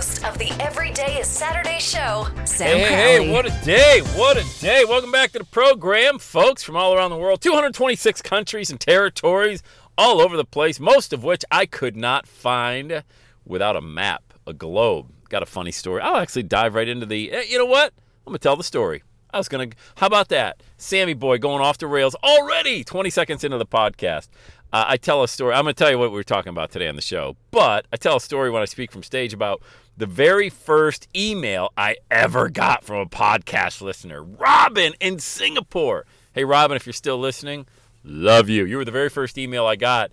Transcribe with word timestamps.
Host 0.00 0.24
of 0.24 0.38
the 0.38 0.50
Everyday 0.62 1.20
is 1.20 1.26
Saturday 1.26 1.78
show, 1.78 2.26
Sam 2.46 2.78
Hey, 2.78 2.84
hey, 2.84 3.16
Crowley. 3.18 3.26
hey, 3.26 3.32
what 3.34 3.44
a 3.44 3.64
day. 3.66 4.00
What 4.16 4.36
a 4.38 4.58
day. 4.58 4.82
Welcome 4.88 5.12
back 5.12 5.30
to 5.32 5.38
the 5.40 5.44
program, 5.44 6.18
folks 6.18 6.62
from 6.62 6.74
all 6.74 6.94
around 6.94 7.10
the 7.10 7.18
world. 7.18 7.42
226 7.42 8.22
countries 8.22 8.70
and 8.70 8.80
territories 8.80 9.62
all 9.98 10.22
over 10.22 10.38
the 10.38 10.44
place, 10.46 10.80
most 10.80 11.12
of 11.12 11.22
which 11.22 11.44
I 11.50 11.66
could 11.66 11.96
not 11.96 12.26
find 12.26 13.04
without 13.44 13.76
a 13.76 13.82
map, 13.82 14.32
a 14.46 14.54
globe. 14.54 15.12
Got 15.28 15.42
a 15.42 15.46
funny 15.46 15.70
story. 15.70 16.00
I'll 16.00 16.16
actually 16.16 16.44
dive 16.44 16.74
right 16.74 16.88
into 16.88 17.04
the. 17.04 17.30
eh, 17.30 17.42
You 17.50 17.58
know 17.58 17.66
what? 17.66 17.92
I'm 18.26 18.30
going 18.30 18.38
to 18.38 18.42
tell 18.42 18.56
the 18.56 18.64
story. 18.64 19.02
I 19.34 19.36
was 19.36 19.50
going 19.50 19.68
to. 19.70 19.76
How 19.96 20.06
about 20.06 20.30
that? 20.30 20.62
Sammy 20.78 21.12
Boy 21.12 21.36
going 21.36 21.60
off 21.62 21.76
the 21.76 21.86
rails 21.86 22.14
already, 22.24 22.84
20 22.84 23.10
seconds 23.10 23.44
into 23.44 23.58
the 23.58 23.66
podcast. 23.66 24.28
Uh, 24.72 24.84
I 24.86 24.96
tell 24.96 25.22
a 25.22 25.28
story. 25.28 25.52
I'm 25.52 25.64
going 25.64 25.74
to 25.74 25.78
tell 25.78 25.90
you 25.90 25.98
what 25.98 26.10
we 26.10 26.16
were 26.16 26.22
talking 26.24 26.48
about 26.50 26.70
today 26.70 26.88
on 26.88 26.96
the 26.96 27.02
show, 27.02 27.36
but 27.50 27.86
I 27.92 27.96
tell 27.96 28.16
a 28.16 28.20
story 28.20 28.50
when 28.50 28.62
I 28.62 28.66
speak 28.66 28.92
from 28.92 29.02
stage 29.02 29.32
about 29.34 29.60
the 30.00 30.06
very 30.06 30.48
first 30.48 31.06
email 31.14 31.74
I 31.76 31.96
ever 32.10 32.48
got 32.48 32.84
from 32.84 32.96
a 32.96 33.06
podcast 33.06 33.82
listener, 33.82 34.22
Robin 34.22 34.94
in 34.98 35.18
Singapore. 35.18 36.06
Hey, 36.32 36.42
Robin, 36.42 36.74
if 36.74 36.86
you're 36.86 36.94
still 36.94 37.18
listening, 37.18 37.66
love 38.02 38.48
you. 38.48 38.64
You 38.64 38.78
were 38.78 38.86
the 38.86 38.92
very 38.92 39.10
first 39.10 39.36
email 39.36 39.66
I 39.66 39.76
got 39.76 40.10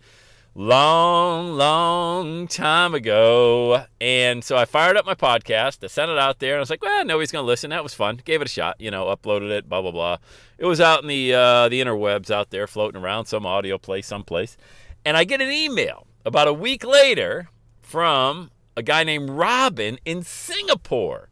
long, 0.56 1.54
long 1.54 2.50
time 2.50 2.96
ago. 2.96 3.86
And 4.02 4.44
so 4.44 4.58
I 4.58 4.66
fired 4.66 4.98
up 4.98 5.06
my 5.06 5.16
podcast, 5.16 5.82
I 5.82 5.88
sent 5.88 6.12
it 6.12 6.18
out 6.18 6.40
there, 6.40 6.56
and 6.56 6.58
I 6.58 6.60
was 6.60 6.70
like, 6.70 6.82
well, 6.82 7.06
nobody's 7.06 7.32
going 7.32 7.44
to 7.44 7.48
listen. 7.48 7.70
That 7.70 7.82
was 7.82 7.94
fun. 7.94 8.20
Gave 8.26 8.42
it 8.42 8.48
a 8.50 8.52
shot, 8.52 8.82
you 8.82 8.92
know, 8.92 9.06
uploaded 9.06 9.52
it, 9.52 9.70
blah, 9.70 9.82
blah, 9.82 9.92
blah. 9.92 10.18
It 10.58 10.66
was 10.66 10.82
out 10.82 11.02
in 11.02 11.08
the, 11.08 11.34
uh, 11.34 11.70
the 11.70 11.80
interwebs 11.80 12.30
out 12.30 12.50
there 12.50 12.68
floating 12.68 13.02
around, 13.02 13.28
some 13.28 13.46
audio 13.46 13.78
place, 13.78 14.06
someplace. 14.06 14.58
And 15.06 15.16
I 15.16 15.24
get 15.24 15.40
an 15.40 15.50
email 15.50 16.08
about 16.26 16.50
a 16.50 16.54
week 16.54 16.84
later 16.84 17.48
from 17.80 18.52
a 18.78 18.84
guy 18.84 19.04
named 19.04 19.32
Robin 19.32 19.98
in 20.06 20.24
Singapore. 20.24 21.30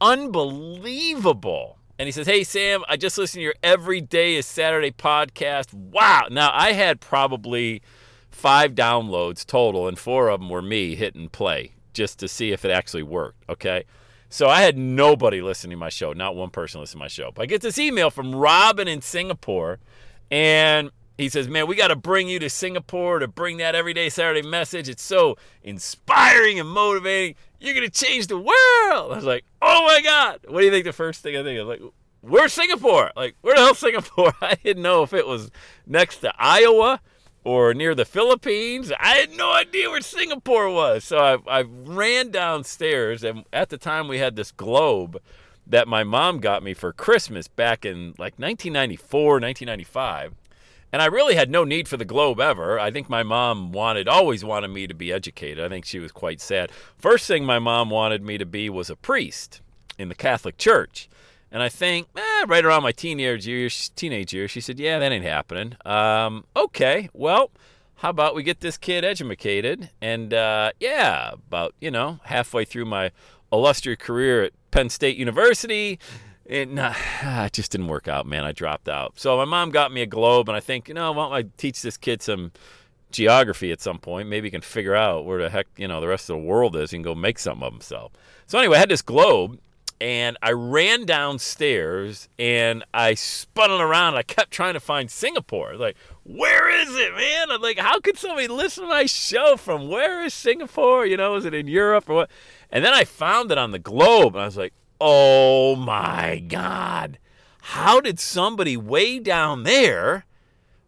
Unbelievable. 0.00 1.78
And 1.96 2.08
he 2.08 2.12
says, 2.12 2.26
Hey, 2.26 2.42
Sam, 2.42 2.82
I 2.88 2.96
just 2.96 3.16
listened 3.16 3.38
to 3.38 3.44
your 3.44 3.54
Every 3.62 4.00
Day 4.00 4.34
is 4.34 4.46
Saturday 4.46 4.90
podcast. 4.90 5.72
Wow. 5.72 6.26
Now, 6.28 6.50
I 6.52 6.72
had 6.72 7.00
probably 7.00 7.82
five 8.30 8.74
downloads 8.74 9.46
total, 9.46 9.86
and 9.86 9.96
four 9.96 10.28
of 10.28 10.40
them 10.40 10.50
were 10.50 10.60
me 10.60 10.96
hitting 10.96 11.28
play 11.28 11.72
just 11.92 12.18
to 12.18 12.26
see 12.26 12.50
if 12.50 12.64
it 12.64 12.72
actually 12.72 13.04
worked. 13.04 13.48
Okay. 13.48 13.84
So 14.28 14.48
I 14.48 14.62
had 14.62 14.76
nobody 14.76 15.40
listening 15.40 15.72
to 15.72 15.76
my 15.76 15.90
show, 15.90 16.12
not 16.12 16.34
one 16.34 16.50
person 16.50 16.80
listening 16.80 17.00
to 17.00 17.04
my 17.04 17.08
show. 17.08 17.30
But 17.32 17.42
I 17.42 17.46
get 17.46 17.60
this 17.60 17.78
email 17.78 18.10
from 18.10 18.34
Robin 18.34 18.88
in 18.88 19.02
Singapore, 19.02 19.78
and 20.32 20.90
he 21.18 21.28
says, 21.28 21.48
Man, 21.48 21.66
we 21.66 21.76
got 21.76 21.88
to 21.88 21.96
bring 21.96 22.28
you 22.28 22.38
to 22.38 22.50
Singapore 22.50 23.18
to 23.18 23.28
bring 23.28 23.58
that 23.58 23.74
everyday 23.74 24.08
Saturday 24.08 24.46
message. 24.46 24.88
It's 24.88 25.02
so 25.02 25.36
inspiring 25.62 26.58
and 26.58 26.68
motivating. 26.68 27.36
You're 27.60 27.74
going 27.74 27.88
to 27.88 28.04
change 28.04 28.26
the 28.26 28.38
world. 28.38 29.12
I 29.12 29.16
was 29.16 29.24
like, 29.24 29.44
Oh 29.60 29.84
my 29.86 30.00
God. 30.02 30.40
What 30.48 30.60
do 30.60 30.66
you 30.66 30.72
think 30.72 30.84
the 30.84 30.92
first 30.92 31.22
thing 31.22 31.36
I 31.36 31.42
think 31.42 31.60
of? 31.60 31.68
Like, 31.68 31.82
where's 32.22 32.52
Singapore? 32.52 33.10
Like, 33.14 33.36
where 33.42 33.54
the 33.54 33.60
hell's 33.60 33.78
Singapore? 33.78 34.32
I 34.40 34.54
didn't 34.54 34.82
know 34.82 35.02
if 35.02 35.12
it 35.12 35.26
was 35.26 35.50
next 35.86 36.18
to 36.18 36.32
Iowa 36.38 37.00
or 37.44 37.74
near 37.74 37.94
the 37.94 38.04
Philippines. 38.04 38.92
I 38.98 39.16
had 39.16 39.32
no 39.32 39.52
idea 39.52 39.90
where 39.90 40.00
Singapore 40.00 40.70
was. 40.70 41.04
So 41.04 41.18
I, 41.18 41.60
I 41.60 41.62
ran 41.62 42.30
downstairs, 42.30 43.24
and 43.24 43.44
at 43.52 43.68
the 43.68 43.78
time 43.78 44.08
we 44.08 44.18
had 44.18 44.36
this 44.36 44.52
globe 44.52 45.20
that 45.66 45.88
my 45.88 46.04
mom 46.04 46.38
got 46.38 46.62
me 46.62 46.74
for 46.74 46.92
Christmas 46.92 47.48
back 47.48 47.84
in 47.84 48.08
like 48.18 48.38
1994, 48.38 49.40
1995. 49.40 50.34
And 50.92 51.00
I 51.00 51.06
really 51.06 51.34
had 51.34 51.50
no 51.50 51.64
need 51.64 51.88
for 51.88 51.96
the 51.96 52.04
globe 52.04 52.38
ever. 52.38 52.78
I 52.78 52.90
think 52.90 53.08
my 53.08 53.22
mom 53.22 53.72
wanted, 53.72 54.08
always 54.08 54.44
wanted 54.44 54.68
me 54.68 54.86
to 54.86 54.94
be 54.94 55.12
educated. 55.12 55.64
I 55.64 55.68
think 55.68 55.86
she 55.86 55.98
was 55.98 56.12
quite 56.12 56.40
sad. 56.40 56.70
First 56.98 57.26
thing 57.26 57.44
my 57.46 57.58
mom 57.58 57.88
wanted 57.88 58.22
me 58.22 58.36
to 58.36 58.44
be 58.44 58.68
was 58.68 58.90
a 58.90 58.96
priest 58.96 59.62
in 59.98 60.08
the 60.08 60.14
Catholic 60.14 60.58
Church. 60.58 61.08
And 61.50 61.62
I 61.62 61.68
think, 61.68 62.08
eh, 62.16 62.44
right 62.46 62.64
around 62.64 62.82
my 62.82 62.92
teenage 62.92 63.46
years, 63.46 63.90
teenage 63.90 64.32
years, 64.32 64.50
she 64.50 64.60
said, 64.62 64.80
"Yeah, 64.80 64.98
that 64.98 65.12
ain't 65.12 65.24
happening." 65.24 65.76
Um, 65.84 66.44
okay, 66.56 67.10
well, 67.12 67.50
how 67.96 68.08
about 68.08 68.34
we 68.34 68.42
get 68.42 68.60
this 68.60 68.78
kid 68.78 69.04
educated? 69.04 69.90
And 70.00 70.32
uh, 70.32 70.72
yeah, 70.80 71.32
about 71.32 71.74
you 71.78 71.90
know 71.90 72.20
halfway 72.24 72.64
through 72.64 72.86
my 72.86 73.10
illustrious 73.52 73.98
career 73.98 74.44
at 74.44 74.52
Penn 74.70 74.88
State 74.88 75.18
University, 75.18 75.98
it, 76.46 77.52
just 77.52 77.72
didn't 77.72 77.88
work 77.88 78.08
out, 78.08 78.26
man. 78.26 78.44
I 78.44 78.52
dropped 78.52 78.88
out. 78.88 79.18
So 79.18 79.36
my 79.36 79.44
mom 79.44 79.70
got 79.70 79.92
me 79.92 80.02
a 80.02 80.06
globe, 80.06 80.48
and 80.48 80.56
I 80.56 80.60
think, 80.60 80.88
you 80.88 80.94
know, 80.94 81.12
why 81.12 81.24
don't 81.24 81.32
I 81.32 81.50
teach 81.56 81.82
this 81.82 81.96
kid 81.96 82.22
some 82.22 82.52
geography 83.10 83.70
at 83.70 83.80
some 83.80 83.98
point? 83.98 84.28
Maybe 84.28 84.48
he 84.48 84.50
can 84.50 84.60
figure 84.60 84.94
out 84.94 85.24
where 85.24 85.40
the 85.40 85.50
heck 85.50 85.66
you 85.76 85.86
know 85.86 86.00
the 86.00 86.08
rest 86.08 86.28
of 86.30 86.36
the 86.36 86.42
world 86.42 86.76
is 86.76 86.90
He 86.90 86.96
can 86.96 87.02
go 87.02 87.14
make 87.14 87.38
something 87.38 87.66
of 87.66 87.72
himself. 87.72 88.12
So 88.46 88.58
anyway, 88.58 88.76
I 88.76 88.80
had 88.80 88.88
this 88.88 89.02
globe 89.02 89.58
and 90.02 90.36
I 90.42 90.50
ran 90.50 91.06
downstairs 91.06 92.28
and 92.36 92.84
I 92.92 93.14
spun 93.14 93.70
it 93.70 93.80
around. 93.80 94.16
I 94.16 94.24
kept 94.24 94.50
trying 94.50 94.74
to 94.74 94.80
find 94.80 95.08
Singapore. 95.08 95.76
Like, 95.76 95.96
where 96.24 96.68
is 96.68 96.88
it, 96.96 97.14
man? 97.14 97.52
I'm 97.52 97.62
like, 97.62 97.78
how 97.78 98.00
could 98.00 98.18
somebody 98.18 98.48
listen 98.48 98.82
to 98.82 98.88
my 98.88 99.06
show 99.06 99.56
from 99.56 99.88
where 99.88 100.20
is 100.24 100.34
Singapore? 100.34 101.06
You 101.06 101.16
know, 101.16 101.36
is 101.36 101.44
it 101.44 101.54
in 101.54 101.68
Europe 101.68 102.10
or 102.10 102.14
what? 102.14 102.30
And 102.70 102.84
then 102.84 102.92
I 102.92 103.04
found 103.04 103.52
it 103.52 103.58
on 103.58 103.70
the 103.70 103.78
globe 103.78 104.34
and 104.34 104.42
I 104.42 104.46
was 104.46 104.56
like, 104.56 104.74
oh 105.04 105.74
my 105.74 106.38
God. 106.46 107.18
How 107.60 108.00
did 108.00 108.20
somebody 108.20 108.76
way 108.76 109.18
down 109.18 109.64
there 109.64 110.26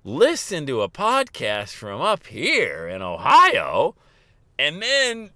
listen 0.04 0.66
to 0.66 0.82
a 0.82 0.88
podcast 0.88 1.74
from 1.74 2.00
up 2.00 2.26
here 2.26 2.86
in 2.86 3.02
Ohio 3.02 3.96
and 4.56 4.80
then 4.80 5.30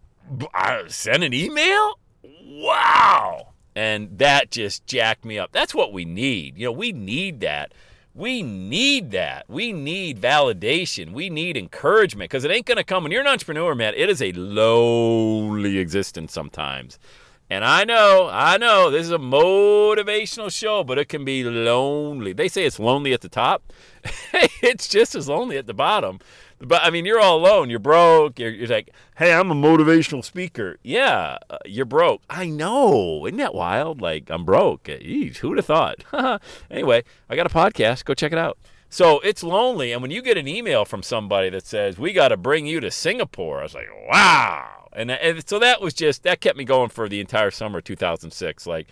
uh, 0.54 0.82
send 0.86 1.24
an 1.24 1.34
email? 1.34 1.98
Wow. 2.22 3.48
And 3.74 4.16
that 4.18 4.52
just 4.52 4.86
jacked 4.86 5.24
me 5.24 5.40
up. 5.40 5.50
That's 5.50 5.74
what 5.74 5.92
we 5.92 6.04
need. 6.04 6.56
You 6.56 6.66
know, 6.66 6.72
we 6.72 6.92
need 6.92 7.40
that. 7.40 7.72
We 8.14 8.42
need 8.42 9.10
that. 9.10 9.48
We 9.48 9.72
need 9.72 10.20
validation. 10.20 11.12
We 11.12 11.30
need 11.30 11.56
encouragement 11.56 12.30
because 12.30 12.44
it 12.44 12.50
ain't 12.50 12.66
going 12.66 12.76
to 12.76 12.84
come 12.84 13.02
when 13.02 13.12
you're 13.12 13.20
an 13.22 13.26
entrepreneur, 13.28 13.74
man. 13.74 13.94
It 13.96 14.08
is 14.08 14.22
a 14.22 14.32
lonely 14.32 15.78
existence 15.78 16.32
sometimes. 16.32 16.98
And 17.50 17.64
I 17.64 17.84
know, 17.84 18.28
I 18.30 18.58
know, 18.58 18.90
this 18.90 19.06
is 19.06 19.10
a 19.10 19.18
motivational 19.18 20.52
show, 20.52 20.84
but 20.84 20.98
it 20.98 21.08
can 21.08 21.24
be 21.24 21.42
lonely. 21.44 22.34
They 22.34 22.48
say 22.48 22.64
it's 22.64 22.78
lonely 22.78 23.14
at 23.14 23.22
the 23.22 23.28
top. 23.30 23.72
it's 24.62 24.86
just 24.86 25.14
as 25.14 25.28
lonely 25.28 25.56
at 25.56 25.66
the 25.66 25.72
bottom. 25.72 26.20
But 26.60 26.82
I 26.82 26.90
mean, 26.90 27.06
you're 27.06 27.20
all 27.20 27.38
alone. 27.38 27.70
You're 27.70 27.78
broke. 27.78 28.38
You're, 28.38 28.50
you're 28.50 28.68
like, 28.68 28.90
hey, 29.16 29.32
I'm 29.32 29.50
a 29.50 29.54
motivational 29.54 30.24
speaker. 30.24 30.78
Yeah, 30.82 31.38
uh, 31.48 31.58
you're 31.64 31.86
broke. 31.86 32.22
I 32.28 32.46
know. 32.46 33.26
Isn't 33.26 33.38
that 33.38 33.54
wild? 33.54 34.02
Like, 34.02 34.28
I'm 34.28 34.44
broke. 34.44 34.88
Who'd 34.88 35.56
have 35.56 35.66
thought? 35.66 36.04
anyway, 36.70 37.04
I 37.30 37.36
got 37.36 37.46
a 37.46 37.54
podcast. 37.54 38.04
Go 38.04 38.14
check 38.14 38.32
it 38.32 38.38
out. 38.38 38.58
So 38.90 39.20
it's 39.20 39.42
lonely. 39.42 39.92
And 39.92 40.02
when 40.02 40.10
you 40.10 40.20
get 40.20 40.36
an 40.36 40.48
email 40.48 40.84
from 40.84 41.02
somebody 41.02 41.50
that 41.50 41.66
says, 41.66 41.98
we 41.98 42.12
got 42.12 42.28
to 42.28 42.36
bring 42.36 42.66
you 42.66 42.80
to 42.80 42.90
Singapore, 42.90 43.60
I 43.60 43.62
was 43.62 43.74
like, 43.74 43.88
wow. 44.08 44.77
And, 44.92 45.10
and 45.10 45.46
so 45.48 45.58
that 45.58 45.80
was 45.80 45.94
just, 45.94 46.22
that 46.22 46.40
kept 46.40 46.56
me 46.56 46.64
going 46.64 46.88
for 46.88 47.08
the 47.08 47.20
entire 47.20 47.50
summer 47.50 47.78
of 47.78 47.84
2006. 47.84 48.66
Like, 48.66 48.88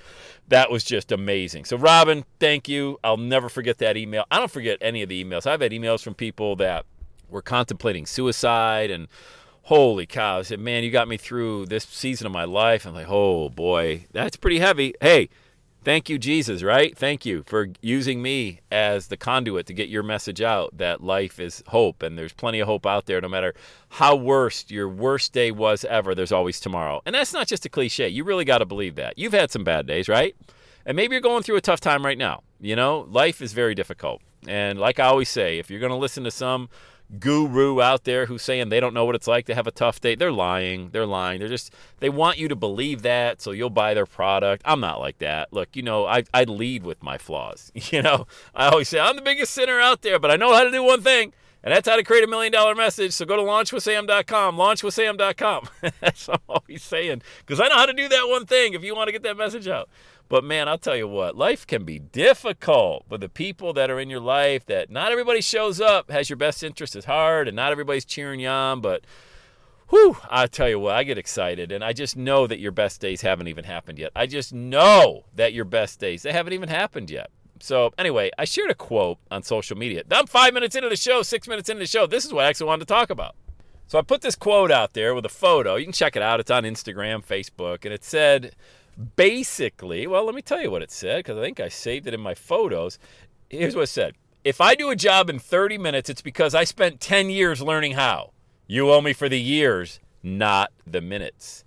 that 0.48 0.70
was 0.70 0.84
just 0.84 1.12
amazing. 1.12 1.64
So, 1.64 1.76
Robin, 1.76 2.24
thank 2.40 2.68
you. 2.68 2.98
I'll 3.02 3.16
never 3.16 3.48
forget 3.48 3.78
that 3.78 3.96
email. 3.96 4.24
I 4.30 4.38
don't 4.38 4.50
forget 4.50 4.78
any 4.80 5.02
of 5.02 5.08
the 5.08 5.22
emails. 5.22 5.46
I've 5.46 5.60
had 5.60 5.72
emails 5.72 6.02
from 6.02 6.14
people 6.14 6.56
that 6.56 6.84
were 7.28 7.42
contemplating 7.42 8.06
suicide 8.06 8.90
and 8.90 9.08
holy 9.62 10.06
cow. 10.06 10.38
I 10.38 10.42
said, 10.42 10.60
man, 10.60 10.84
you 10.84 10.90
got 10.90 11.08
me 11.08 11.16
through 11.16 11.66
this 11.66 11.84
season 11.84 12.26
of 12.26 12.32
my 12.32 12.44
life. 12.44 12.86
I'm 12.86 12.94
like, 12.94 13.08
oh 13.08 13.48
boy, 13.48 14.06
that's 14.12 14.36
pretty 14.36 14.60
heavy. 14.60 14.94
Hey, 15.00 15.28
Thank 15.86 16.08
you, 16.08 16.18
Jesus, 16.18 16.64
right? 16.64 16.98
Thank 16.98 17.24
you 17.24 17.44
for 17.46 17.68
using 17.80 18.20
me 18.20 18.58
as 18.72 19.06
the 19.06 19.16
conduit 19.16 19.66
to 19.66 19.72
get 19.72 19.88
your 19.88 20.02
message 20.02 20.42
out 20.42 20.76
that 20.78 21.00
life 21.00 21.38
is 21.38 21.62
hope 21.68 22.02
and 22.02 22.18
there's 22.18 22.32
plenty 22.32 22.58
of 22.58 22.66
hope 22.66 22.84
out 22.84 23.06
there 23.06 23.20
no 23.20 23.28
matter 23.28 23.54
how 23.90 24.16
worst 24.16 24.72
your 24.72 24.88
worst 24.88 25.32
day 25.32 25.52
was 25.52 25.84
ever, 25.84 26.12
there's 26.12 26.32
always 26.32 26.58
tomorrow. 26.58 27.02
And 27.06 27.14
that's 27.14 27.32
not 27.32 27.46
just 27.46 27.66
a 27.66 27.68
cliche. 27.68 28.08
You 28.08 28.24
really 28.24 28.44
got 28.44 28.58
to 28.58 28.66
believe 28.66 28.96
that. 28.96 29.16
You've 29.16 29.32
had 29.32 29.52
some 29.52 29.62
bad 29.62 29.86
days, 29.86 30.08
right? 30.08 30.34
And 30.84 30.96
maybe 30.96 31.14
you're 31.14 31.20
going 31.20 31.44
through 31.44 31.54
a 31.54 31.60
tough 31.60 31.78
time 31.78 32.04
right 32.04 32.18
now. 32.18 32.42
You 32.60 32.74
know, 32.74 33.06
life 33.08 33.40
is 33.40 33.52
very 33.52 33.76
difficult. 33.76 34.22
And 34.48 34.80
like 34.80 34.98
I 34.98 35.04
always 35.04 35.28
say, 35.28 35.60
if 35.60 35.70
you're 35.70 35.78
going 35.78 35.90
to 35.90 35.96
listen 35.96 36.24
to 36.24 36.32
some 36.32 36.68
guru 37.18 37.80
out 37.80 38.04
there 38.04 38.26
who's 38.26 38.42
saying 38.42 38.68
they 38.68 38.80
don't 38.80 38.94
know 38.94 39.04
what 39.04 39.14
it's 39.14 39.26
like 39.26 39.46
to 39.46 39.54
have 39.54 39.66
a 39.66 39.70
tough 39.70 40.00
day. 40.00 40.14
They're 40.14 40.32
lying. 40.32 40.90
They're 40.90 41.06
lying. 41.06 41.40
They're 41.40 41.48
just 41.48 41.72
they 42.00 42.08
want 42.08 42.38
you 42.38 42.48
to 42.48 42.56
believe 42.56 43.02
that 43.02 43.40
so 43.40 43.52
you'll 43.52 43.70
buy 43.70 43.94
their 43.94 44.06
product. 44.06 44.62
I'm 44.64 44.80
not 44.80 45.00
like 45.00 45.18
that. 45.18 45.52
Look, 45.52 45.76
you 45.76 45.82
know, 45.82 46.06
I 46.06 46.24
I 46.34 46.44
lead 46.44 46.82
with 46.84 47.02
my 47.02 47.18
flaws. 47.18 47.72
You 47.96 48.02
know, 48.02 48.26
I 48.54 48.68
always 48.68 48.88
say 48.88 48.98
I'm 48.98 49.16
the 49.16 49.22
biggest 49.22 49.54
sinner 49.54 49.80
out 49.80 50.02
there, 50.02 50.18
but 50.18 50.30
I 50.30 50.36
know 50.36 50.52
how 50.52 50.64
to 50.64 50.70
do 50.70 50.82
one 50.82 51.02
thing. 51.02 51.32
And 51.62 51.74
that's 51.74 51.88
how 51.88 51.96
to 51.96 52.04
create 52.04 52.22
a 52.22 52.26
million 52.26 52.52
dollar 52.52 52.74
message. 52.74 53.12
So 53.12 53.24
go 53.24 53.36
to 53.36 53.42
launchwithsam.com, 53.42 54.56
launchwithsam.com. 54.56 55.68
that's 56.00 56.28
what 56.28 56.40
I'm 56.48 56.56
always 56.56 56.82
saying. 56.82 57.22
Because 57.40 57.60
I 57.60 57.68
know 57.68 57.74
how 57.74 57.86
to 57.86 57.92
do 57.92 58.08
that 58.08 58.28
one 58.28 58.46
thing 58.46 58.74
if 58.74 58.84
you 58.84 58.94
want 58.94 59.08
to 59.08 59.12
get 59.12 59.22
that 59.24 59.36
message 59.36 59.66
out. 59.66 59.88
But 60.28 60.42
man, 60.42 60.68
I'll 60.68 60.78
tell 60.78 60.96
you 60.96 61.06
what, 61.06 61.36
life 61.36 61.66
can 61.66 61.84
be 61.84 61.98
difficult 62.00 63.04
with 63.08 63.20
the 63.20 63.28
people 63.28 63.72
that 63.74 63.90
are 63.90 64.00
in 64.00 64.10
your 64.10 64.20
life 64.20 64.66
that 64.66 64.90
not 64.90 65.12
everybody 65.12 65.40
shows 65.40 65.80
up, 65.80 66.10
has 66.10 66.28
your 66.28 66.36
best 66.36 66.64
interest 66.64 66.96
at 66.96 67.04
heart, 67.04 67.46
and 67.46 67.54
not 67.54 67.70
everybody's 67.70 68.04
cheering 68.04 68.40
you 68.40 68.48
on. 68.48 68.80
But 68.80 69.04
whew, 69.88 70.16
I 70.28 70.48
tell 70.48 70.68
you 70.68 70.80
what, 70.80 70.96
I 70.96 71.04
get 71.04 71.16
excited, 71.16 71.70
and 71.70 71.84
I 71.84 71.92
just 71.92 72.16
know 72.16 72.48
that 72.48 72.58
your 72.58 72.72
best 72.72 73.00
days 73.00 73.20
haven't 73.20 73.46
even 73.46 73.64
happened 73.64 74.00
yet. 74.00 74.10
I 74.16 74.26
just 74.26 74.52
know 74.52 75.26
that 75.36 75.52
your 75.52 75.64
best 75.64 76.00
days, 76.00 76.22
they 76.22 76.32
haven't 76.32 76.54
even 76.54 76.68
happened 76.68 77.08
yet. 77.08 77.30
So 77.60 77.92
anyway, 77.96 78.30
I 78.36 78.44
shared 78.44 78.70
a 78.70 78.74
quote 78.74 79.18
on 79.30 79.42
social 79.44 79.78
media. 79.78 80.02
I'm 80.10 80.26
five 80.26 80.54
minutes 80.54 80.74
into 80.74 80.88
the 80.88 80.96
show, 80.96 81.22
six 81.22 81.46
minutes 81.46 81.68
into 81.68 81.80
the 81.80 81.86
show. 81.86 82.06
This 82.06 82.24
is 82.24 82.32
what 82.32 82.44
I 82.44 82.48
actually 82.48 82.66
wanted 82.66 82.88
to 82.88 82.92
talk 82.92 83.10
about. 83.10 83.36
So 83.86 83.98
I 83.98 84.02
put 84.02 84.20
this 84.20 84.34
quote 84.34 84.72
out 84.72 84.94
there 84.94 85.14
with 85.14 85.24
a 85.24 85.30
photo. 85.30 85.76
You 85.76 85.84
can 85.84 85.92
check 85.92 86.16
it 86.16 86.22
out. 86.22 86.40
It's 86.40 86.50
on 86.50 86.64
Instagram, 86.64 87.24
Facebook, 87.24 87.84
and 87.84 87.94
it 87.94 88.02
said, 88.02 88.56
basically, 89.16 90.06
well, 90.06 90.24
let 90.24 90.34
me 90.34 90.42
tell 90.42 90.60
you 90.60 90.70
what 90.70 90.82
it 90.82 90.90
said 90.90 91.18
because 91.18 91.38
I 91.38 91.42
think 91.42 91.60
I 91.60 91.68
saved 91.68 92.06
it 92.06 92.14
in 92.14 92.20
my 92.20 92.34
photos. 92.34 92.98
Here's 93.48 93.76
what 93.76 93.82
it 93.82 93.88
said 93.88 94.14
If 94.44 94.60
I 94.60 94.74
do 94.74 94.90
a 94.90 94.96
job 94.96 95.28
in 95.30 95.38
30 95.38 95.78
minutes, 95.78 96.08
it's 96.08 96.22
because 96.22 96.54
I 96.54 96.64
spent 96.64 97.00
10 97.00 97.30
years 97.30 97.60
learning 97.62 97.92
how. 97.92 98.32
You 98.66 98.90
owe 98.90 99.00
me 99.00 99.12
for 99.12 99.28
the 99.28 99.40
years, 99.40 100.00
not 100.22 100.72
the 100.86 101.00
minutes. 101.00 101.64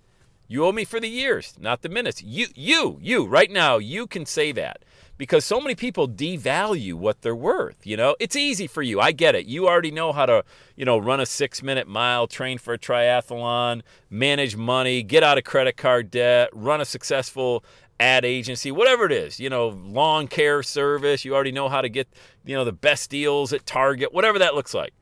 You 0.52 0.66
owe 0.66 0.72
me 0.72 0.84
for 0.84 1.00
the 1.00 1.08
years, 1.08 1.54
not 1.60 1.84
the 1.84 1.90
minutes. 1.90 2.24
You, 2.24 2.48
you, 2.56 2.98
you, 3.02 3.28
right 3.28 3.52
now, 3.52 3.78
you 3.78 4.08
can 4.08 4.26
say 4.26 4.52
that 4.54 4.84
because 5.16 5.46
so 5.46 5.62
many 5.62 5.76
people 5.76 6.08
devalue 6.10 6.96
what 6.96 7.22
they're 7.22 7.36
worth. 7.36 7.86
You 7.86 7.96
know, 7.98 8.16
it's 8.20 8.36
easy 8.36 8.66
for 8.66 8.82
you. 8.82 9.00
I 9.00 9.12
get 9.12 9.36
it. 9.36 9.46
You 9.46 9.68
already 9.68 9.92
know 9.92 10.12
how 10.12 10.26
to, 10.26 10.44
you 10.76 10.86
know, 10.86 10.98
run 10.98 11.20
a 11.20 11.28
six 11.28 11.62
minute 11.62 11.88
mile, 11.88 12.26
train 12.26 12.58
for 12.58 12.74
a 12.74 12.80
triathlon, 12.80 13.84
manage 14.10 14.56
money, 14.56 15.04
get 15.04 15.22
out 15.22 15.38
of 15.38 15.44
credit 15.44 15.78
card 15.78 16.10
debt, 16.10 16.50
run 16.52 16.82
a 16.82 16.86
successful 16.86 17.64
ad 18.00 18.26
agency, 18.26 18.72
whatever 18.72 19.06
it 19.06 19.12
is, 19.12 19.40
you 19.40 19.52
know, 19.52 19.68
lawn 19.68 20.28
care 20.28 20.64
service. 20.64 21.24
You 21.24 21.36
already 21.36 21.52
know 21.52 21.70
how 21.70 21.82
to 21.82 21.90
get, 21.90 22.08
you 22.44 22.56
know, 22.56 22.66
the 22.66 22.72
best 22.72 23.12
deals 23.12 23.54
at 23.54 23.68
Target, 23.68 24.14
whatever 24.16 24.40
that 24.40 24.56
looks 24.56 24.74
like. 24.74 24.94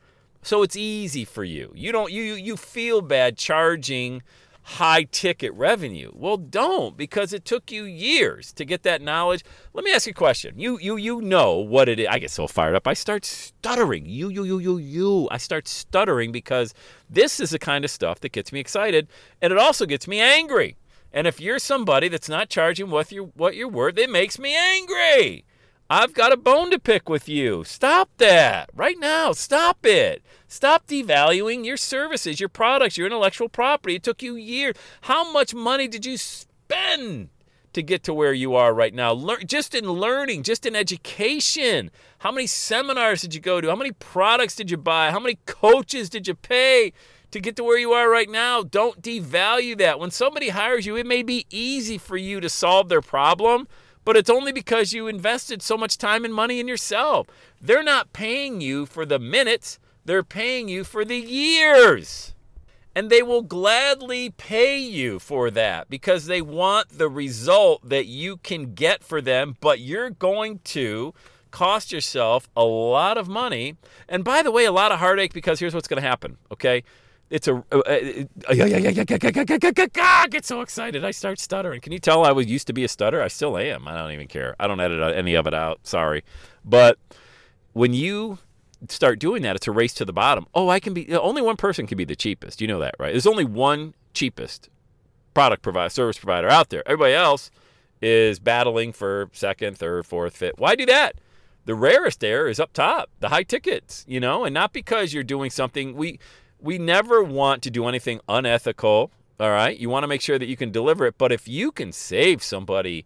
So 0.41 0.63
it's 0.63 0.75
easy 0.75 1.25
for 1.25 1.43
you. 1.43 1.71
You 1.75 1.91
don't 1.91 2.11
you 2.11 2.33
you 2.33 2.57
feel 2.57 3.01
bad 3.01 3.37
charging 3.37 4.23
high 4.67 5.03
ticket 5.03 5.53
revenue. 5.53 6.11
Well, 6.13 6.35
don't 6.35 6.97
because 6.97 7.31
it 7.31 7.45
took 7.45 7.71
you 7.71 7.85
years 7.85 8.51
to 8.53 8.65
get 8.65 8.83
that 8.83 9.01
knowledge. 9.01 9.45
Let 9.73 9.85
me 9.85 9.93
ask 9.93 10.07
you 10.07 10.11
a 10.11 10.13
question. 10.13 10.59
You 10.59 10.77
you 10.79 10.97
you 10.97 11.21
know 11.21 11.55
what 11.55 11.87
it 11.87 11.99
is. 11.99 12.07
I 12.09 12.19
get 12.19 12.31
so 12.31 12.47
fired 12.47 12.75
up. 12.75 12.85
I 12.85 12.93
start 12.93 13.23
stuttering. 13.23 14.05
You 14.05 14.27
you 14.27 14.43
you 14.43 14.59
you 14.59 14.77
you. 14.77 15.29
I 15.31 15.37
start 15.37 15.69
stuttering 15.69 16.33
because 16.33 16.73
this 17.09 17.39
is 17.39 17.51
the 17.51 17.59
kind 17.59 17.85
of 17.85 17.91
stuff 17.91 18.19
that 18.19 18.33
gets 18.33 18.51
me 18.51 18.59
excited 18.59 19.07
and 19.41 19.53
it 19.53 19.57
also 19.57 19.85
gets 19.85 20.05
me 20.05 20.19
angry. 20.19 20.75
And 21.13 21.27
if 21.27 21.39
you're 21.39 21.59
somebody 21.59 22.09
that's 22.09 22.27
not 22.27 22.49
charging 22.49 22.89
what 22.89 23.09
you 23.09 23.31
what 23.35 23.55
you're 23.55 23.69
worth, 23.69 23.97
it 23.97 24.09
makes 24.09 24.37
me 24.37 24.53
angry. 24.53 25.45
I've 25.89 26.13
got 26.13 26.33
a 26.33 26.37
bone 26.37 26.69
to 26.71 26.79
pick 26.79 27.07
with 27.07 27.29
you. 27.29 27.63
Stop 27.63 28.09
that 28.17 28.69
right 28.73 28.99
now. 28.99 29.31
Stop 29.31 29.85
it. 29.85 30.21
Stop 30.49 30.85
devaluing 30.85 31.65
your 31.65 31.77
services, 31.77 32.41
your 32.41 32.49
products, 32.49 32.97
your 32.97 33.07
intellectual 33.07 33.47
property. 33.47 33.95
It 33.95 34.03
took 34.03 34.21
you 34.21 34.35
years. 34.35 34.75
How 35.01 35.31
much 35.31 35.53
money 35.53 35.87
did 35.87 36.05
you 36.05 36.17
spend 36.17 37.29
to 37.71 37.81
get 37.81 38.03
to 38.03 38.13
where 38.13 38.33
you 38.33 38.53
are 38.53 38.73
right 38.73 38.93
now? 38.93 39.13
Learn, 39.13 39.47
just 39.47 39.73
in 39.73 39.85
learning, 39.85 40.43
just 40.43 40.65
in 40.65 40.75
education. 40.75 41.89
How 42.19 42.33
many 42.33 42.47
seminars 42.47 43.21
did 43.21 43.33
you 43.33 43.39
go 43.39 43.61
to? 43.61 43.69
How 43.69 43.75
many 43.77 43.93
products 43.93 44.55
did 44.55 44.69
you 44.69 44.77
buy? 44.77 45.11
How 45.11 45.21
many 45.21 45.39
coaches 45.45 46.09
did 46.09 46.27
you 46.27 46.35
pay? 46.35 46.91
to 47.29 47.41
get 47.41 47.57
to 47.57 47.63
where 47.63 47.77
you 47.77 47.91
are 47.91 48.09
right 48.09 48.29
now. 48.29 48.63
Don't 48.63 49.01
devalue 49.01 49.77
that. 49.77 49.99
When 49.99 50.11
somebody 50.11 50.47
hires 50.47 50.85
you, 50.85 50.95
it 50.95 51.05
may 51.05 51.23
be 51.23 51.45
easy 51.49 51.97
for 51.97 52.15
you 52.15 52.39
to 52.39 52.47
solve 52.47 52.87
their 52.87 53.01
problem, 53.01 53.67
but 54.07 54.15
it's 54.15 54.29
only 54.29 54.53
because 54.53 54.93
you 54.93 55.05
invested 55.07 55.61
so 55.61 55.75
much 55.75 55.97
time 55.97 56.23
and 56.23 56.33
money 56.33 56.61
in 56.61 56.67
yourself. 56.69 57.27
They're 57.59 57.83
not 57.83 58.13
paying 58.13 58.61
you 58.61 58.85
for 58.85 59.05
the 59.05 59.19
minutes, 59.19 59.79
they're 60.05 60.23
paying 60.23 60.69
you 60.69 60.85
for 60.85 61.03
the 61.03 61.17
years. 61.17 62.33
And 62.95 63.09
they 63.09 63.21
will 63.21 63.41
gladly 63.41 64.29
pay 64.29 64.79
you 64.79 65.19
for 65.19 65.51
that 65.51 65.89
because 65.89 66.27
they 66.27 66.41
want 66.41 66.97
the 66.97 67.09
result 67.09 67.81
that 67.89 68.05
you 68.05 68.37
can 68.37 68.75
get 68.75 69.03
for 69.03 69.19
them, 69.19 69.57
but 69.59 69.81
you're 69.81 70.11
going 70.11 70.59
to 70.59 71.13
cost 71.51 71.91
yourself 71.91 72.47
a 72.55 72.63
lot 72.63 73.17
of 73.17 73.27
money. 73.27 73.75
And 74.07 74.23
by 74.23 74.41
the 74.41 74.51
way, 74.51 74.63
a 74.63 74.71
lot 74.71 74.93
of 74.93 74.99
heartache 74.99 75.33
because 75.33 75.59
here's 75.59 75.75
what's 75.75 75.89
going 75.89 76.01
to 76.01 76.07
happen, 76.07 76.37
okay? 76.49 76.85
It's 77.29 77.47
a 77.47 77.63
I 77.73 78.27
get 80.29 80.45
so 80.45 80.61
excited 80.61 81.03
I 81.03 81.11
start 81.11 81.39
stuttering. 81.39 81.81
Can 81.81 81.91
you 81.91 81.99
tell 81.99 82.25
I 82.25 82.31
was 82.31 82.47
used 82.47 82.67
to 82.67 82.73
be 82.73 82.83
a 82.83 82.87
stutter? 82.87 83.21
I 83.21 83.27
still 83.27 83.57
am. 83.57 83.87
I 83.87 83.97
don't 83.97 84.11
even 84.11 84.27
care. 84.27 84.55
I 84.59 84.67
don't 84.67 84.79
edit 84.79 85.01
uh, 85.01 85.07
any 85.07 85.35
of 85.35 85.47
it 85.47 85.53
out. 85.53 85.79
Sorry, 85.83 86.23
but 86.63 86.97
when 87.73 87.93
you 87.93 88.39
start 88.89 89.19
doing 89.19 89.41
that, 89.43 89.55
it's 89.55 89.67
a 89.67 89.71
race 89.71 89.93
to 89.95 90.05
the 90.05 90.13
bottom. 90.13 90.47
Oh, 90.53 90.69
I 90.69 90.79
can 90.79 90.93
be 90.93 91.13
uh, 91.13 91.19
only 91.19 91.41
one 91.41 91.57
person 91.57 91.87
can 91.87 91.97
be 91.97 92.05
the 92.05 92.15
cheapest. 92.15 92.61
You 92.61 92.67
know 92.67 92.79
that, 92.79 92.95
right? 92.99 93.11
There's 93.11 93.27
only 93.27 93.45
one 93.45 93.93
cheapest 94.13 94.69
product 95.33 95.61
provider, 95.61 95.89
service 95.89 96.17
provider 96.17 96.49
out 96.49 96.69
there. 96.69 96.83
Everybody 96.87 97.13
else 97.13 97.51
is 98.01 98.39
battling 98.39 98.93
for 98.93 99.29
second, 99.33 99.77
third, 99.77 100.05
fourth, 100.05 100.35
fifth. 100.35 100.59
Why 100.59 100.75
do 100.75 100.85
that? 100.85 101.15
The 101.65 101.75
rarest 101.75 102.23
air 102.23 102.47
is 102.47 102.59
up 102.59 102.71
top, 102.71 103.09
the 103.19 103.29
high 103.29 103.43
tickets, 103.43 104.05
you 104.07 104.19
know, 104.19 104.45
and 104.45 104.53
not 104.53 104.71
because 104.71 105.13
you're 105.13 105.23
doing 105.23 105.49
something 105.49 105.95
we 105.95 106.19
we 106.59 106.77
never 106.77 107.23
want 107.23 107.61
to 107.63 107.71
do 107.71 107.87
anything 107.87 108.19
unethical. 108.27 109.11
All 109.39 109.51
right. 109.51 109.77
You 109.77 109.89
want 109.89 110.03
to 110.03 110.07
make 110.07 110.21
sure 110.21 110.39
that 110.39 110.47
you 110.47 110.57
can 110.57 110.71
deliver 110.71 111.05
it. 111.05 111.17
But 111.17 111.31
if 111.31 111.47
you 111.47 111.71
can 111.71 111.91
save 111.91 112.41
somebody 112.41 113.05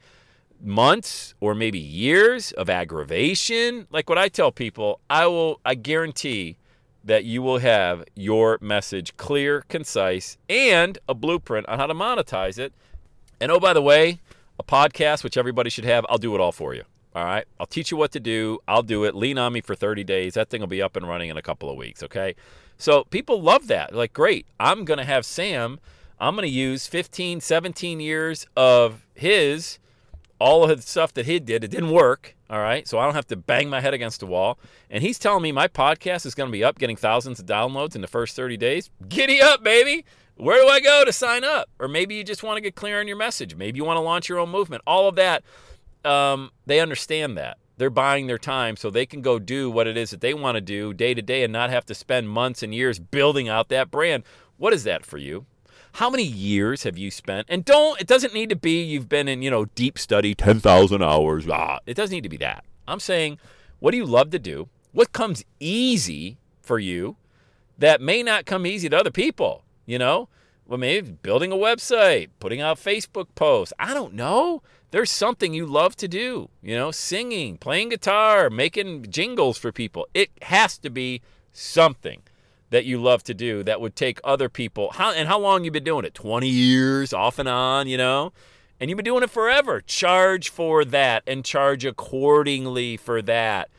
months 0.64 1.34
or 1.40 1.54
maybe 1.54 1.80
years 1.80 2.52
of 2.54 2.70
aggravation, 2.70 3.88
like 3.92 4.08
what 4.08 4.18
I 4.18 4.30
tell 4.30 4.52
people, 4.52 5.02
I 5.10 5.28
will, 5.28 5.60
I 5.66 5.76
guarantee 5.76 6.58
that 7.04 7.26
you 7.26 7.42
will 7.42 7.58
have 7.58 8.06
your 8.16 8.60
message 8.62 9.18
clear, 9.18 9.62
concise, 9.68 10.38
and 10.48 10.98
a 11.10 11.14
blueprint 11.14 11.68
on 11.68 11.80
how 11.80 11.88
to 11.88 11.94
monetize 11.94 12.60
it. 12.60 12.74
And 13.40 13.52
oh, 13.52 13.60
by 13.60 13.74
the 13.74 13.82
way, 13.82 14.20
a 14.60 14.64
podcast, 14.64 15.24
which 15.24 15.36
everybody 15.36 15.70
should 15.70 15.86
have, 15.86 16.06
I'll 16.10 16.20
do 16.20 16.36
it 16.36 16.42
all 16.42 16.52
for 16.52 16.76
you. 16.76 16.84
All 17.14 17.26
right. 17.26 17.46
I'll 17.60 17.66
teach 17.66 17.92
you 17.92 17.98
what 17.98 18.12
to 18.12 18.20
do. 18.20 18.60
I'll 18.68 18.84
do 18.84 19.04
it. 19.04 19.16
Lean 19.16 19.38
on 19.38 19.52
me 19.52 19.62
for 19.62 19.76
30 19.76 20.04
days. 20.04 20.36
That 20.36 20.50
thing 20.50 20.62
will 20.62 20.68
be 20.68 20.82
up 20.82 20.96
and 20.96 21.06
running 21.08 21.30
in 21.30 21.38
a 21.38 21.42
couple 21.42 21.70
of 21.70 21.76
weeks. 21.76 22.04
Okay. 22.04 22.36
So 22.82 23.04
people 23.04 23.40
love 23.40 23.68
that. 23.68 23.94
Like, 23.94 24.12
great, 24.12 24.48
I'm 24.60 24.86
going 24.86 24.98
to 24.98 25.06
have 25.06 25.24
Sam, 25.24 25.80
I'm 26.20 26.36
going 26.36 26.48
to 26.48 26.52
use 26.52 26.88
15, 26.88 27.40
17 27.40 28.00
years 28.00 28.48
of 28.58 29.06
his, 29.14 29.78
all 30.40 30.64
of 30.64 30.76
the 30.76 30.82
stuff 30.82 31.14
that 31.14 31.28
he 31.28 31.40
did. 31.40 31.64
It 31.64 31.70
didn't 31.70 31.92
work. 31.92 32.36
All 32.50 32.60
right. 32.60 32.88
So 32.88 32.98
I 32.98 33.06
don't 33.06 33.14
have 33.14 33.28
to 33.28 33.36
bang 33.36 33.70
my 33.70 33.82
head 33.82 33.94
against 33.94 34.24
a 34.24 34.26
wall. 34.26 34.58
And 34.90 35.04
he's 35.04 35.20
telling 35.20 35.44
me 35.44 35.52
my 35.52 35.68
podcast 35.68 36.26
is 36.26 36.34
going 36.34 36.50
to 36.50 36.52
be 36.52 36.64
up, 36.64 36.80
getting 36.80 36.96
thousands 36.96 37.40
of 37.40 37.46
downloads 37.46 37.96
in 37.96 38.02
the 38.02 38.08
first 38.08 38.36
30 38.36 38.58
days. 38.58 38.90
Giddy 39.08 39.40
up, 39.40 39.64
baby. 39.64 40.04
Where 40.36 40.60
do 40.60 40.68
I 40.68 40.80
go 40.80 41.06
to 41.06 41.14
sign 41.14 41.44
up? 41.44 41.70
Or 41.80 41.88
maybe 41.88 42.16
you 42.16 42.24
just 42.24 42.42
want 42.42 42.58
to 42.58 42.62
get 42.62 42.74
clear 42.74 43.00
on 43.00 43.08
your 43.08 43.18
message. 43.18 43.56
Maybe 43.56 43.78
you 43.78 43.86
want 43.86 43.98
to 43.98 44.02
launch 44.02 44.28
your 44.28 44.40
own 44.40 44.50
movement. 44.50 44.82
All 44.88 45.08
of 45.08 45.14
that, 45.18 45.44
um, 46.04 46.50
they 46.66 46.80
understand 46.80 47.38
that 47.38 47.58
they're 47.82 47.90
buying 47.90 48.28
their 48.28 48.38
time 48.38 48.78
so 48.78 48.92
they 48.92 49.08
can 49.08 49.24
go 49.24 49.40
do 49.40 49.68
what 49.68 49.88
it 49.88 49.98
is 49.98 50.12
that 50.12 50.22
they 50.22 50.36
want 50.36 50.54
to 50.54 50.62
do 50.62 50.94
day 50.94 51.16
to 51.16 51.22
day 51.24 51.44
and 51.44 51.52
not 51.52 51.72
have 51.72 51.84
to 51.84 51.96
spend 51.96 52.30
months 52.30 52.62
and 52.62 52.76
years 52.76 53.00
building 53.00 53.50
out 53.50 53.70
that 53.70 53.90
brand. 53.90 54.22
What 54.58 54.72
is 54.72 54.84
that 54.84 55.04
for 55.04 55.18
you? 55.18 55.48
How 55.94 56.08
many 56.08 56.22
years 56.22 56.84
have 56.84 56.96
you 56.96 57.10
spent? 57.10 57.48
And 57.50 57.66
don't, 57.66 58.00
it 58.00 58.06
doesn't 58.06 58.36
need 58.36 58.50
to 58.50 58.56
be 58.56 58.84
you've 58.84 59.10
been 59.10 59.28
in, 59.28 59.42
you 59.42 59.50
know, 59.50 59.66
deep 59.66 59.98
study, 59.98 60.36
10,000 60.36 61.02
hours. 61.02 61.50
Ah, 61.50 61.80
it 61.88 61.96
doesn't 61.96 62.14
need 62.14 62.22
to 62.22 62.30
be 62.30 62.38
that. 62.38 62.64
I'm 62.88 63.00
saying, 63.00 63.40
what 63.80 63.90
do 63.90 63.98
you 63.98 64.06
love 64.06 64.30
to 64.30 64.38
do? 64.38 64.70
What 64.92 65.12
comes 65.12 65.44
easy 65.60 66.38
for 66.62 66.78
you 66.78 67.16
that 67.80 68.00
may 68.00 68.22
not 68.22 68.46
come 68.46 68.68
easy 68.68 68.90
to 68.90 69.00
other 69.00 69.10
people? 69.10 69.64
You 69.88 69.98
know, 69.98 70.30
well, 70.68 70.78
maybe 70.78 71.14
building 71.24 71.52
a 71.52 71.56
website, 71.56 72.30
putting 72.40 72.62
out 72.62 72.78
Facebook 72.78 73.30
posts. 73.34 73.74
I 73.80 73.96
don't 73.96 74.14
know 74.14 74.62
there's 74.92 75.10
something 75.10 75.54
you 75.54 75.66
love 75.66 75.96
to 75.98 76.08
do, 76.08 76.50
you 76.62 76.76
know, 76.76 76.92
singing, 76.92 77.58
playing 77.58 77.90
guitar, 77.90 78.50
making 78.50 79.10
jingles 79.10 79.58
for 79.58 79.72
people. 79.72 80.08
It 80.14 80.30
has 80.44 80.78
to 80.80 80.90
be 80.90 81.22
something 81.54 82.22
that 82.70 82.86
you 82.86 83.02
love 83.02 83.24
to 83.24 83.34
do 83.34 83.64
that 83.64 83.82
would 83.82 83.96
take 83.96 84.20
other 84.24 84.50
people. 84.50 84.92
How 84.92 85.12
and 85.12 85.28
how 85.28 85.40
long 85.40 85.64
you've 85.64 85.74
been 85.74 85.84
doing 85.84 86.06
it? 86.06 86.14
20 86.14 86.48
years 86.48 87.14
off 87.14 87.40
and 87.40 87.48
on, 87.48 87.88
you 87.88 87.98
know? 87.98 88.34
And 88.80 88.90
you've 88.90 88.98
been 88.98 89.06
doing 89.06 89.24
it 89.24 89.30
forever. 89.30 89.82
Charge 89.82 90.50
for 90.50 90.84
that 90.86 91.24
and 91.28 91.46
charge 91.46 91.86
accordingly 91.86 92.98
for 92.98 93.22
that. 93.22 93.70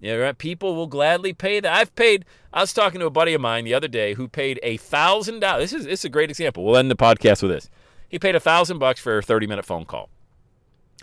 You 0.00 0.16
know, 0.16 0.32
people 0.32 0.74
will 0.76 0.86
gladly 0.86 1.32
pay 1.32 1.60
that. 1.60 1.72
I've 1.72 1.94
paid. 1.94 2.24
I 2.52 2.60
was 2.60 2.72
talking 2.72 3.00
to 3.00 3.06
a 3.06 3.10
buddy 3.10 3.34
of 3.34 3.40
mine 3.40 3.64
the 3.64 3.74
other 3.74 3.88
day 3.88 4.14
who 4.14 4.28
paid 4.28 4.60
a 4.62 4.76
thousand 4.76 5.40
dollars. 5.40 5.70
This 5.70 5.80
is 5.80 5.86
this 5.86 6.00
is 6.00 6.04
a 6.04 6.08
great 6.08 6.30
example. 6.30 6.64
We'll 6.64 6.76
end 6.76 6.90
the 6.90 6.96
podcast 6.96 7.42
with 7.42 7.50
this. 7.50 7.68
He 8.08 8.18
paid 8.18 8.36
a 8.36 8.40
thousand 8.40 8.78
bucks 8.78 9.00
for 9.00 9.18
a 9.18 9.22
thirty 9.22 9.46
minute 9.46 9.64
phone 9.64 9.84
call. 9.84 10.08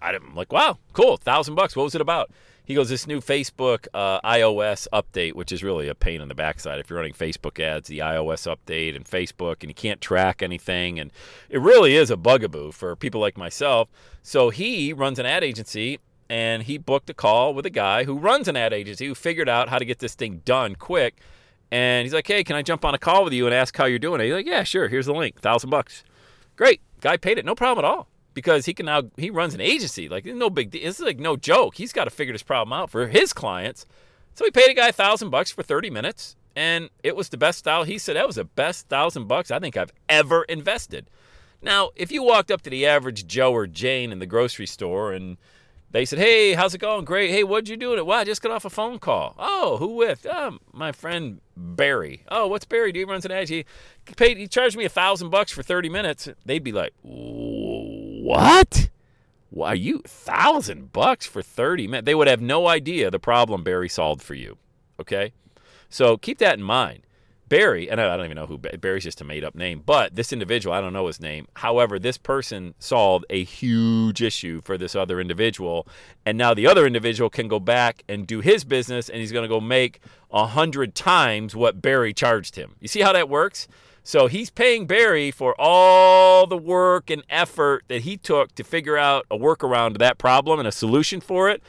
I'm 0.02 0.36
like, 0.36 0.52
wow, 0.52 0.78
cool, 0.94 1.18
thousand 1.18 1.56
bucks. 1.56 1.76
What 1.76 1.84
was 1.84 1.96
it 1.96 2.02
about? 2.02 2.32
He 2.66 2.74
goes, 2.74 2.90
this 2.90 3.06
new 3.06 3.22
Facebook 3.22 3.88
uh, 3.94 4.20
iOS 4.22 4.88
update, 4.92 5.34
which 5.34 5.52
is 5.52 5.64
really 5.64 5.88
a 5.88 5.94
pain 5.94 6.20
in 6.20 6.28
the 6.28 6.36
backside 6.36 6.80
if 6.80 6.90
you're 6.90 6.98
running 6.98 7.14
Facebook 7.14 7.64
ads, 7.64 7.88
the 7.88 8.00
iOS 8.00 8.54
update 8.54 8.96
and 8.96 9.06
Facebook, 9.06 9.58
and 9.62 9.70
you 9.70 9.76
can't 9.76 10.02
track 10.02 10.42
anything, 10.42 11.00
and 11.00 11.12
it 11.50 11.62
really 11.62 11.96
is 11.96 12.10
a 12.10 12.18
bugaboo 12.18 12.72
for 12.72 12.96
people 12.96 13.22
like 13.22 13.38
myself. 13.38 13.90
So 14.24 14.50
he 14.50 14.94
runs 14.94 15.20
an 15.20 15.28
ad 15.28 15.44
agency, 15.44 16.00
and 16.28 16.64
he 16.64 16.80
booked 16.80 17.10
a 17.12 17.14
call 17.14 17.54
with 17.54 17.68
a 17.68 17.70
guy 17.70 18.04
who 18.06 18.18
runs 18.18 18.48
an 18.48 18.58
ad 18.58 18.74
agency 18.74 19.06
who 19.06 19.14
figured 19.14 19.48
out 19.48 19.70
how 19.70 19.78
to 19.78 19.86
get 19.86 20.00
this 20.00 20.16
thing 20.16 20.42
done 20.44 20.76
quick. 20.76 21.20
And 21.72 22.04
he's 22.04 22.14
like, 22.14 22.28
hey, 22.28 22.44
can 22.44 22.56
I 22.56 22.64
jump 22.64 22.84
on 22.84 22.96
a 22.96 23.00
call 23.00 23.24
with 23.24 23.34
you 23.34 23.46
and 23.46 23.54
ask 23.54 23.78
how 23.78 23.86
you're 23.86 24.00
doing? 24.00 24.22
And 24.22 24.24
he's 24.24 24.34
like, 24.34 24.48
yeah, 24.48 24.64
sure. 24.64 24.88
Here's 24.88 25.06
the 25.06 25.14
link, 25.14 25.40
thousand 25.40 25.70
bucks. 25.70 26.04
Great, 26.56 26.82
guy 27.02 27.18
paid 27.18 27.38
it, 27.38 27.46
no 27.46 27.54
problem 27.54 27.86
at 27.86 27.88
all 27.88 28.08
because 28.36 28.66
he 28.68 28.76
can 28.76 28.86
now 28.86 29.02
he 29.18 29.32
runs 29.32 29.56
an 29.56 29.62
agency. 29.62 30.08
Like 30.08 30.26
no 30.26 30.52
big 30.52 30.70
deal. 30.70 30.84
This 30.84 31.00
is 31.00 31.06
like 31.06 31.18
no 31.18 31.36
joke. 31.36 31.76
He's 31.76 31.92
got 31.92 32.04
to 32.04 32.12
figure 32.12 32.34
this 32.34 32.44
problem 32.44 32.72
out 32.72 32.92
for 32.92 33.08
his 33.08 33.34
clients. 33.34 33.88
So 34.36 34.46
he 34.46 34.52
paid 34.52 34.70
a 34.70 34.76
guy 34.76 34.90
a 34.90 34.92
thousand 34.92 35.32
bucks 35.32 35.50
for 35.50 35.64
30 35.64 35.90
minutes, 35.90 36.36
and 36.56 36.90
it 37.02 37.16
was 37.16 37.30
the 37.30 37.38
best 37.38 37.58
style. 37.58 37.84
He 37.84 37.98
said 37.98 38.16
that 38.16 38.28
was 38.28 38.36
the 38.36 38.44
best 38.44 38.88
thousand 38.90 39.28
bucks 39.28 39.50
I 39.50 39.60
think 39.60 39.78
I've 39.78 39.94
ever 40.10 40.44
invested. 40.44 41.10
Now, 41.62 41.90
if 41.96 42.12
you 42.12 42.22
walked 42.22 42.52
up 42.52 42.62
to 42.64 42.70
the 42.70 42.86
average 42.86 43.26
Joe 43.26 43.52
or 43.54 43.66
Jane 43.66 44.12
in 44.12 44.20
the 44.20 44.26
grocery 44.28 44.68
store 44.68 45.14
and 45.14 45.38
they 45.92 46.04
said, 46.04 46.20
"Hey, 46.20 46.54
how's 46.54 46.74
it 46.74 46.80
going? 46.80 47.06
Great. 47.06 47.32
Hey, 47.32 47.46
what'd 47.46 47.70
you 47.70 47.78
do? 47.78 48.04
Well, 48.04 48.20
I 48.20 48.26
just 48.26 48.42
got 48.42 48.52
off 48.52 48.66
a 48.66 48.70
phone 48.70 49.00
call. 49.00 49.34
Oh, 49.40 49.78
who 49.78 49.96
with? 49.96 50.28
Oh, 50.30 50.58
my 50.74 50.92
friend 50.92 51.40
Barry. 51.56 52.26
Oh, 52.28 52.48
what's 52.48 52.66
Barry? 52.66 52.92
Do 52.92 53.00
he 53.00 53.06
runs 53.06 53.24
an 53.24 53.32
ad? 53.32 53.48
He 53.48 53.64
paid. 54.18 54.38
He 54.38 54.50
charged 54.50 54.76
me 54.76 54.84
a 54.84 54.90
thousand 54.90 55.30
bucks 55.30 55.54
for 55.54 55.64
thirty 55.64 55.88
minutes. 55.88 56.28
They'd 56.46 56.66
be 56.66 56.74
like, 56.74 56.94
what? 58.26 58.90
Why 59.52 59.74
you 59.74 60.00
thousand 60.00 60.92
bucks 60.92 61.28
for 61.28 61.44
30 61.44 61.88
minutes? 61.88 62.06
They 62.08 62.16
would 62.16 62.28
have 62.28 62.42
no 62.42 62.68
idea 62.68 63.12
the 63.12 63.20
problem 63.20 63.64
Barry 63.64 63.88
solved 63.88 64.24
for 64.24 64.34
you. 64.34 64.58
Okay? 65.00 65.32
So 65.90 66.18
keep 66.18 66.40
that 66.40 66.58
in 66.58 66.64
mind. 66.64 67.04
Barry, 67.48 67.88
and 67.88 68.02
I 68.02 68.18
don't 68.18 68.26
even 68.26 68.36
know 68.36 68.48
who 68.48 68.58
Barry's 68.58 69.04
just 69.04 69.22
a 69.22 69.24
made 69.24 69.44
up 69.44 69.54
name, 69.54 69.84
but 69.86 70.16
this 70.16 70.34
individual, 70.34 70.74
I 70.74 70.82
don't 70.82 70.94
know 70.94 71.06
his 71.06 71.20
name. 71.20 71.48
However, 71.54 72.00
this 72.00 72.18
person 72.18 72.74
solved 72.80 73.26
a 73.30 73.44
huge 73.44 74.24
issue 74.24 74.62
for 74.62 74.80
this 74.80 74.96
other 74.96 75.22
individual. 75.22 75.88
And 76.26 76.36
now 76.36 76.56
the 76.56 76.66
other 76.66 76.88
individual 76.88 77.30
can 77.30 77.48
go 77.48 77.60
back 77.60 78.04
and 78.10 78.26
do 78.26 78.42
his 78.42 78.64
business 78.64 79.08
and 79.08 79.20
he's 79.20 79.32
going 79.32 79.44
to 79.44 79.48
go 79.48 79.62
make 79.62 80.00
a 80.32 80.48
hundred 80.48 80.96
times 80.96 81.56
what 81.56 81.80
Barry 81.80 82.12
charged 82.12 82.56
him. 82.56 82.76
You 82.80 82.88
see 82.88 83.02
how 83.02 83.14
that 83.14 83.30
works? 83.30 83.68
So 84.08 84.28
he's 84.28 84.52
paying 84.52 84.86
Barry 84.86 85.32
for 85.32 85.56
all 85.58 86.46
the 86.46 86.56
work 86.56 87.10
and 87.10 87.24
effort 87.28 87.86
that 87.88 88.04
he 88.04 88.18
took 88.18 88.54
to 88.54 88.64
figure 88.64 89.00
out 89.00 89.26
a 89.32 89.38
workaround 89.38 89.94
to 89.94 89.98
that 89.98 90.20
problem 90.20 90.60
and 90.60 90.68
a 90.68 90.72
solution 90.72 91.20
for 91.20 91.50
it. 91.50 91.64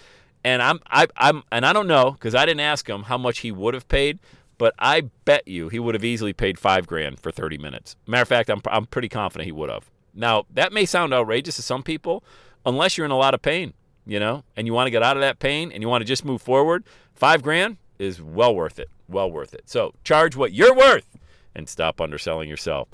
And 0.45 0.61
I'm 0.61 0.81
I, 0.91 1.07
I'm 1.17 1.45
and 1.51 1.65
I 1.65 1.73
don't 1.73 1.87
know 1.89 2.11
because 2.11 2.35
I 2.35 2.45
didn't 2.45 2.61
ask 2.61 2.87
him 2.87 3.05
how 3.05 3.17
much 3.17 3.39
he 3.39 3.51
would 3.51 3.73
have 3.73 3.89
paid, 3.89 4.19
but 4.59 4.75
I 4.79 5.09
bet 5.25 5.49
you 5.49 5.71
he 5.71 5.79
would 5.79 5.95
have 5.95 6.05
easily 6.05 6.35
paid 6.35 6.59
five 6.59 6.87
grand 6.87 7.21
for 7.21 7.33
30 7.33 7.57
minutes. 7.57 7.97
Matter 8.07 8.23
of 8.23 8.29
fact, 8.29 8.51
I'm 8.51 8.61
I'm 8.67 8.85
pretty 8.85 9.09
confident 9.09 9.47
he 9.47 9.53
would 9.53 9.71
have. 9.71 9.91
Now 10.13 10.45
that 10.53 10.75
may 10.75 10.85
sound 10.85 11.15
outrageous 11.15 11.57
to 11.57 11.63
some 11.63 11.83
people, 11.83 12.23
unless 12.67 12.99
you're 12.99 13.07
in 13.07 13.13
a 13.13 13.17
lot 13.17 13.33
of 13.33 13.41
pain, 13.41 13.73
you 14.05 14.21
know, 14.21 14.45
and 14.59 14.67
you 14.67 14.75
want 14.75 14.89
to 14.89 14.91
get 14.91 15.03
out 15.03 15.17
of 15.17 15.23
that 15.23 15.39
pain 15.39 15.73
and 15.73 15.83
you 15.83 15.89
want 15.89 16.03
to 16.03 16.07
just 16.07 16.23
move 16.23 16.43
forward. 16.43 16.85
Five 17.15 17.41
grand 17.43 17.79
is 17.99 18.21
well 18.21 18.55
worth 18.55 18.79
it. 18.79 18.91
Well 19.09 19.31
worth 19.31 19.55
it. 19.55 19.63
So 19.65 19.95
charge 20.05 20.37
what 20.37 20.53
you're 20.53 20.75
worth 20.75 21.17
and 21.57 21.69
stop 21.69 22.01
underselling 22.01 22.49
yourself. 22.49 22.89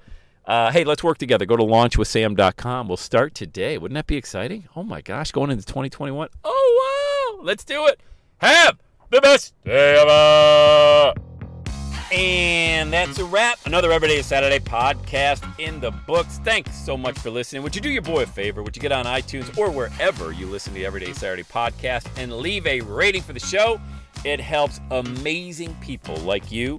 Uh, 0.46 0.72
hey, 0.72 0.84
let's 0.84 1.04
work 1.04 1.18
together. 1.18 1.44
Go 1.44 1.56
to 1.56 1.62
launchwithsam.com. 1.62 2.88
We'll 2.88 2.96
start 2.96 3.34
today. 3.34 3.76
Wouldn't 3.78 3.94
that 3.94 4.06
be 4.06 4.16
exciting? 4.16 4.68
Oh 4.74 4.82
my 4.82 5.00
gosh, 5.00 5.30
going 5.32 5.50
into 5.50 5.64
2021. 5.66 6.28
Oh, 6.44 7.36
wow. 7.38 7.44
Let's 7.44 7.64
do 7.64 7.86
it. 7.86 8.00
Have 8.38 8.78
the 9.10 9.20
best 9.20 9.54
day 9.64 9.98
ever. 10.00 11.14
And 12.12 12.92
that's 12.92 13.18
a 13.18 13.24
wrap. 13.24 13.58
Another 13.64 13.90
Everyday 13.90 14.20
Saturday 14.20 14.58
podcast 14.58 15.42
in 15.58 15.80
the 15.80 15.92
books. 16.06 16.40
Thanks 16.44 16.76
so 16.76 16.96
much 16.96 17.18
for 17.18 17.30
listening. 17.30 17.62
Would 17.62 17.74
you 17.74 17.80
do 17.80 17.88
your 17.88 18.02
boy 18.02 18.24
a 18.24 18.26
favor? 18.26 18.62
Would 18.62 18.76
you 18.76 18.82
get 18.82 18.92
on 18.92 19.06
iTunes 19.06 19.56
or 19.56 19.70
wherever 19.70 20.32
you 20.32 20.46
listen 20.46 20.72
to 20.74 20.78
the 20.78 20.84
Everyday 20.84 21.12
Saturday 21.14 21.44
podcast 21.44 22.06
and 22.16 22.32
leave 22.32 22.66
a 22.66 22.80
rating 22.82 23.22
for 23.22 23.32
the 23.32 23.40
show? 23.40 23.80
It 24.24 24.40
helps 24.40 24.80
amazing 24.90 25.74
people 25.80 26.16
like 26.16 26.52
you 26.52 26.78